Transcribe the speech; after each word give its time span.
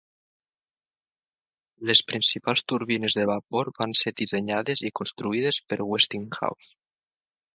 Les 1.89 2.01
principals 2.11 2.63
turbines 2.71 3.17
de 3.19 3.27
vapor 3.33 3.71
van 3.81 3.93
ser 4.01 4.15
dissenyades 4.21 4.83
i 4.89 4.93
construïdes 5.01 5.63
per 5.73 5.79
Westinghouse. 5.93 6.75